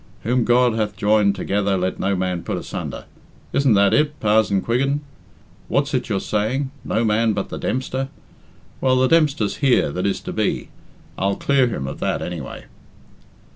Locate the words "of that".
11.85-12.23